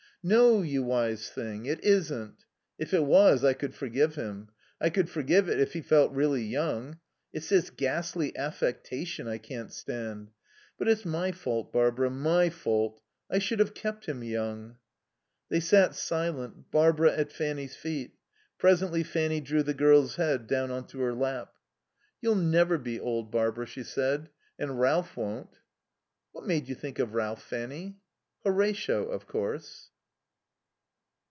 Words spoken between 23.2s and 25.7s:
Barbara," she said. "And Ralph won't."